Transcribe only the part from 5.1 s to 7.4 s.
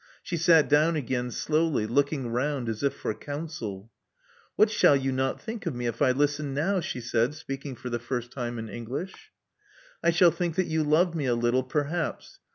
not think of me if I listen now?" she said,